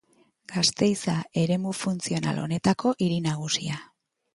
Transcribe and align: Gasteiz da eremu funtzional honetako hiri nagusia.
Gasteiz 0.53 1.03
da 1.03 1.15
eremu 1.43 1.75
funtzional 1.83 2.43
honetako 2.49 2.99
hiri 3.05 3.25
nagusia. 3.33 3.83